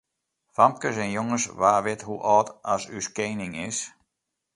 Famkes 0.55 0.97
en 1.03 1.11
jonges, 1.17 1.45
wa 1.59 1.73
wit 1.85 2.05
hoe 2.07 2.21
âld 2.35 2.47
as 2.73 2.83
ús 2.97 3.07
kening 3.15 3.53
is? 3.67 3.77